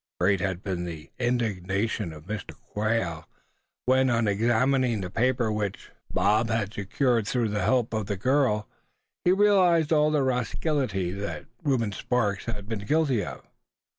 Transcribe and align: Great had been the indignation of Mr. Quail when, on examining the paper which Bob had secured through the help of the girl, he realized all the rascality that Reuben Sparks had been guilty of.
Great 0.19 0.39
had 0.41 0.63
been 0.63 0.83
the 0.85 1.11
indignation 1.19 2.11
of 2.11 2.25
Mr. 2.25 2.59
Quail 2.59 3.29
when, 3.85 4.09
on 4.09 4.27
examining 4.27 4.99
the 5.01 5.11
paper 5.11 5.51
which 5.51 5.91
Bob 6.11 6.49
had 6.49 6.73
secured 6.73 7.27
through 7.27 7.49
the 7.49 7.61
help 7.61 7.93
of 7.93 8.07
the 8.07 8.17
girl, 8.17 8.67
he 9.23 9.31
realized 9.31 9.93
all 9.93 10.09
the 10.09 10.23
rascality 10.23 11.11
that 11.11 11.45
Reuben 11.61 11.91
Sparks 11.91 12.45
had 12.45 12.67
been 12.67 12.79
guilty 12.87 13.23
of. 13.23 13.45